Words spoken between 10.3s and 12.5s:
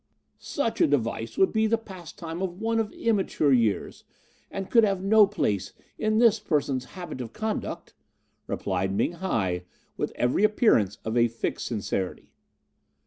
appearance of a fixed sincerity.